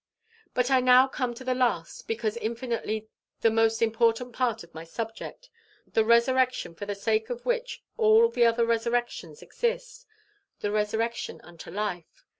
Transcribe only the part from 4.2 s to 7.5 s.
part of my subject the resurrection for the sake of